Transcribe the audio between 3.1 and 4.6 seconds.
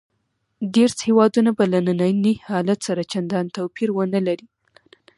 چندان توپیر ونه لري.